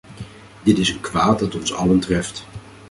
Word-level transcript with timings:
Dit 0.63 0.77
is 0.77 0.89
een 0.89 0.99
kwaad 1.01 1.39
dat 1.39 1.55
ons 1.55 1.73
allen 1.73 1.99
treft. 1.99 2.45